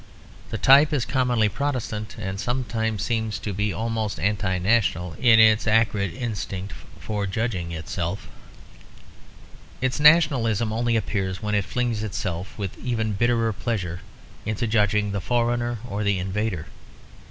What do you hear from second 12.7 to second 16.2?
even bitterer pleasure into judging the foreigner or the